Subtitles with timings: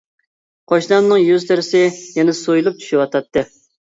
[0.69, 1.81] قوشنامنىڭ يۈز تېرىسى
[2.21, 3.45] يەنە سويۇلۇپ چۈشۈۋاتاتتى.